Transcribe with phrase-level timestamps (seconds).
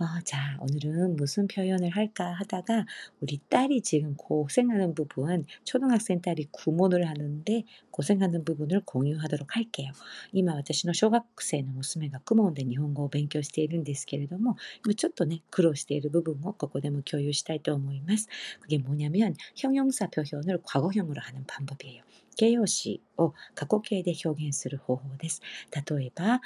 [0.02, 2.86] 아, 자, 오늘은 무슨 표현을 할까 하다가
[3.22, 9.91] 우리 딸이 지금 고생하는 부분, 초등학생 딸이 구몬을 하는데 고생하는 부분을 공유하도록 할게요.
[10.34, 14.55] 今私の小学生の娘がクモンで日本語を勉強しているんですけれども、
[14.95, 18.27] ちょっとね、苦労している部分をここでも共有したいと思います。
[18.62, 22.03] 그게 뭐냐면 형용사 표현을 과거형으로 하는 방법이에요.
[22.36, 25.42] 形容詞を過去形で表現する方法です。
[25.73, 26.39] 例えば、あ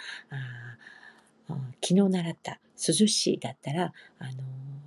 [1.47, 4.29] 어昨日 習った 수주시 だったら 아,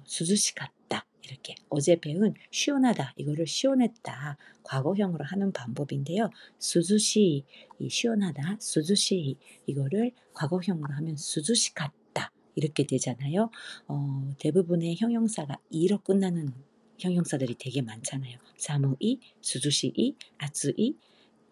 [0.04, 6.30] 수주시 같다 이렇게 어제 배운 시원하다 이거를 시원했다 과거형으로 하는 방법인데요.
[6.58, 7.44] 수주시
[7.78, 13.50] 이 시원하다 수주시 이거를 과거형으로 하면 수주시 같다 이렇게 되잖아요.
[13.88, 16.52] 어, 대부분의 형용사가 이로 끝나는
[16.98, 18.38] 형용사들이 되게 많잖아요.
[18.56, 20.96] 사무이, 수주시이, 아츠이,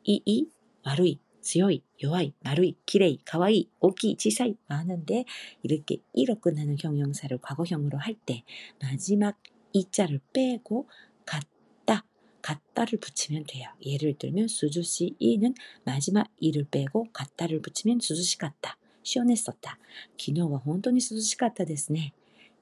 [0.05, 0.47] 이이,
[0.85, 5.25] 와루이 強い、弱い、丸い、きれい、かわいい、大きい、小さい많은데
[5.63, 8.45] 이렇게 이렇게 나는 형용사를 과거형으로 할 때
[8.81, 9.37] 마지막
[9.73, 10.87] 이자를 빼고
[11.27, 12.05] 같다,
[12.43, 13.71] 같다를 붙이면 돼요.
[13.85, 15.55] 예를 들면 수주씨 이는
[15.85, 18.77] 마지막 이를 빼고 같다를 붙이면 수주씨 같다.
[19.03, 19.79] 시원했었다.
[20.19, 22.13] 昨日は本当に涼しかったですね.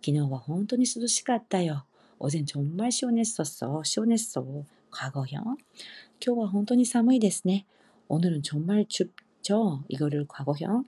[0.04, 1.84] 昨日は本当に涼しかったよ.
[2.18, 3.82] 어젠 정말 시원했었어.
[3.82, 4.64] 시원했어.
[4.90, 5.56] 과거형.
[6.24, 7.66] 今日は本当に寒いですね.
[8.08, 9.84] 오늘은 정말 춥죠?
[9.88, 10.84] 이거를 과거형.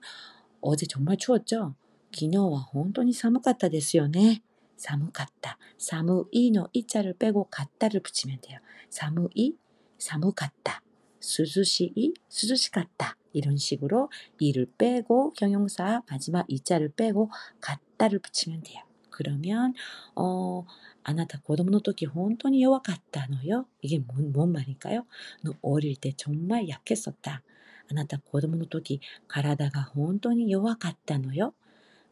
[0.61, 1.75] 어제 정말 추웠죠?
[2.13, 4.41] 昨日は本当に寒かったですよね.
[4.77, 5.57] 사무갔다.
[5.77, 8.59] 사무이노 이자를 빼고 갔다를 붙이면 돼요.
[8.89, 9.55] 사무이,
[9.97, 10.81] 사무갔다.
[11.19, 13.17] 수수시이, 수수시갔다.
[13.31, 14.09] 이런 식으로
[14.39, 17.31] 이를 빼고 형용사 마지막 이자를 빼고
[17.61, 18.83] 갔다를 붙이면 돼요.
[19.18, 19.74] 그러면
[20.14, 20.64] 어,
[21.02, 23.66] 아나타 고도모 토끼 혼돈이 요와갔다노요?
[23.82, 25.04] 이게 뭔, 뭔 말일까요?
[25.42, 27.42] 너 어릴 때 정말 약했었다.
[27.90, 31.52] 아나타 고도모 토끼 가라다가 혼돈이 요와갔다노요?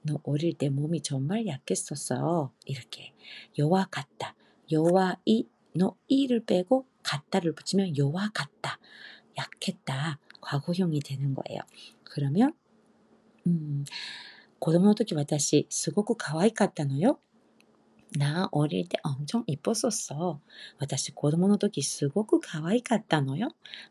[0.02, 2.52] 너 어릴 때 몸이 정말 약했었어.
[2.64, 3.12] 이렇게
[3.56, 4.34] 요와 같다.
[4.72, 5.46] 요와 이,
[5.76, 8.80] 너 이를 빼고 같다를 붙이면 요와 같다.
[9.38, 10.18] 약했다.
[10.40, 11.60] 과거형이 되는 거예요.
[12.02, 12.52] 그러면
[13.46, 13.84] 음,
[14.59, 17.19] 子供の時私すごく可愛かったのよ。
[18.17, 20.39] 나 어릴 때 엄청 이뻤었어.
[20.79, 23.47] 私子供の時すごく可愛かったのよ.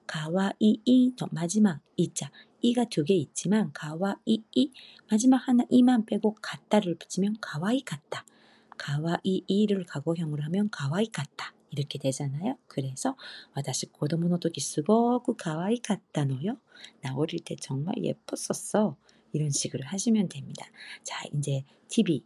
[0.07, 2.31] 가와이이의 마지막 이자
[2.61, 4.73] 이가 두 개 있지만 가와이이
[5.11, 8.27] 마지막 하나 이만 빼고 같다를 붙이면 가와이 같다.
[8.77, 11.55] 가와이이를 과거형으로 하면 가와이 같다.
[11.71, 12.59] 이렇게 되잖아요.
[12.67, 13.17] 그래서
[13.55, 16.59] 私子供の時すごく可愛かったのよ.
[17.01, 18.97] 나 어릴 때 정말 예뻤었어.
[19.35, 20.67] 이런 식으로 하시면 됩니다.
[21.03, 22.25] 자, 이제 TV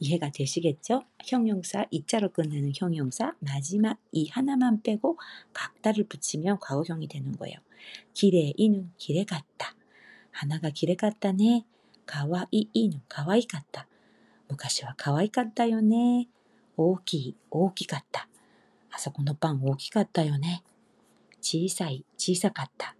[0.00, 1.02] 이해가 되시겠죠?
[1.26, 5.18] 형용사 이자로 끝나는 형용사 마지막 이 하나만 빼고
[5.52, 7.56] 각다를 붙이면 과거형이 되는 거예요.
[8.14, 9.74] 길에 이는 길에 갔다.
[10.30, 11.64] 하나가 길에 갔다네.
[12.06, 13.86] 가와이 이는 가와이 갔다.
[14.48, 16.26] 昔は可愛かったよね.
[16.76, 18.28] 오기, 오기 같다.
[18.90, 20.62] あそこのパン大きかったよね.
[21.40, 22.96] 小さい、小さかった.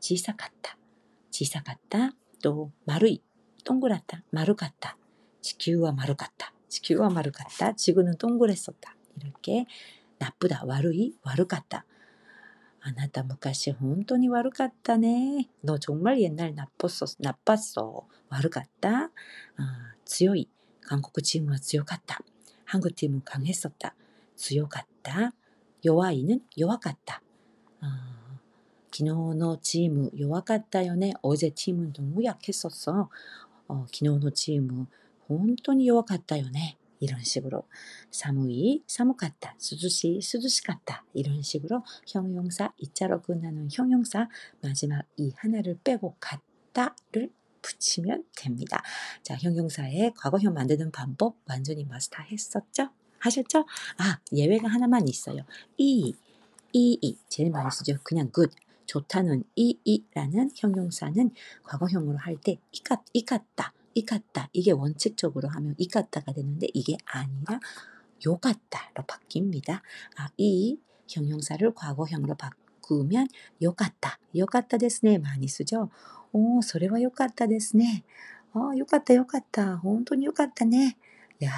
[0.00, 2.14] 小さかった.
[2.42, 3.22] と丸い、
[3.64, 4.96] 동그랗 다、 丸かった。
[5.42, 6.52] 地球は丸かった。
[6.68, 7.74] 地球は丸かった。
[7.74, 8.96] 지구는동그랬었 다。
[9.20, 9.66] 이렇게
[10.18, 11.84] 나쁘다,悪い, 悪かった.
[12.80, 15.48] 아나타昔 혼돈이 悪かったね.
[15.62, 18.06] 너 정말 옛날 나빴어, 나빴어.
[18.28, 19.10] 悪かった.
[19.56, 20.50] 아, 強い.
[20.86, 22.18] 한국 팀은 強かった.
[22.66, 23.94] 한국 팀은 강했었다.
[24.36, 25.32] 強かった.
[25.86, 27.22] 요아이는 弱かった.
[28.88, 29.04] 아, 昨日
[29.36, 31.14] のチーム弱かったよね.
[31.22, 33.08] 어제 팀은 너무 약했었어.
[33.68, 34.86] 어, 昨日のチーム
[35.26, 36.76] 本当に弱かったよね.
[37.00, 37.64] 이런 식으로
[38.12, 44.28] 사무이, 사무갔다, 수주시, 수주시갔다 이런 식으로 형용사 이자로 끝나는 형용사
[44.62, 47.30] 마지막 이 하나를 빼고 갔다를
[47.62, 48.82] 붙이면 됩니다.
[49.22, 52.90] 자, 형용사의 과거형 만드는 방법 완전히 마스터했었죠?
[53.18, 53.66] 하셨죠?
[53.98, 55.42] 아, 예외가 하나만 있어요.
[55.76, 56.14] 이,
[56.72, 57.96] 이, 이 제일 많이 쓰죠.
[58.02, 58.54] 그냥 good.
[58.88, 61.30] 좋다는 이이라는 형용사는
[61.64, 67.60] 과거형으로 할 때 이같 이같다 이같다 이게 원칙적으로 하면 이같다가 되는데 이게 아니라
[68.26, 69.80] 요같다로 바뀝니다.
[70.16, 70.78] 아, 이
[71.08, 73.28] 형용사를 과거형으로 바꾸면
[73.62, 75.90] 요같다 요같다 됐네 많이 쓰죠.
[76.32, 78.04] おー、それは良かったですね。
[78.52, 79.78] ああ、よかったよかった。
[79.78, 80.96] 本当によかったね。
[81.44, 81.52] 야,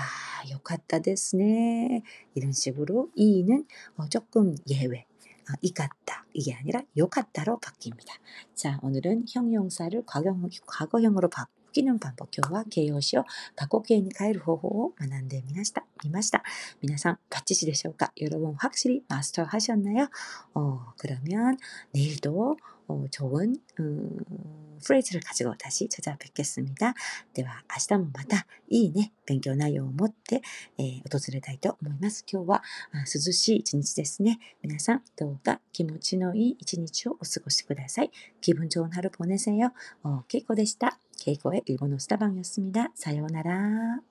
[0.50, 2.02] 요같다ですね.
[2.34, 3.64] 이런 식으로 이는
[3.96, 5.06] 어, 조금 예외.
[5.51, 8.07] 아, 이갔다 이게 아니라 요갔다로 바뀝니다.
[8.55, 10.33] 자 오늘은 형용사를 과거,
[10.65, 13.23] 과거형으로 바뀌는 방법 교와 개요시오
[13.57, 16.41] 바꾸기에니 가일 호호 만난데 미나시다 미마시다
[16.79, 20.07] みなさん、ばっちりでしょうか 여러분 확실히 마스터 하셨나요?
[20.53, 21.57] 어 그러면
[21.91, 22.55] 내일도
[22.90, 26.94] 어, 좋은 음, 프레이즈를 가지고 다시 찾아뵙겠습니다.
[27.34, 30.42] では明日もまたいいね、勉強内容を持って、
[30.78, 32.24] えー、訪れたいと思います。
[32.30, 32.62] 今日は
[32.94, 34.38] 涼しい一日ですね。
[34.62, 38.10] 皆さんどうか気持ちのいい一日をお過ごしください。
[38.40, 39.72] 기분좋은하루보내세요。
[40.02, 42.92] 어, 케이코의 일본어 스타방이었습니다.
[42.94, 44.09] 사요나라.